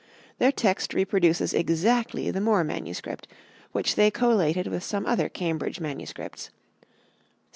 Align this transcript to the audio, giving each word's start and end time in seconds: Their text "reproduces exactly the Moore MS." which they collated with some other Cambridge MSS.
Their 0.39 0.51
text 0.51 0.95
"reproduces 0.95 1.53
exactly 1.53 2.31
the 2.31 2.41
Moore 2.41 2.63
MS." 2.63 3.03
which 3.71 3.93
they 3.93 4.09
collated 4.09 4.65
with 4.65 4.83
some 4.83 5.05
other 5.05 5.29
Cambridge 5.29 5.79
MSS. 5.79 6.49